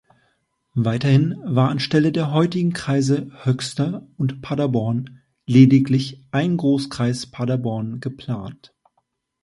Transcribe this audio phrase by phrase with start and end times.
[0.73, 8.73] Weiterhin war anstelle der heutigen Kreise Höxter und Paderborn lediglich ein Großkreis Paderborn geplant.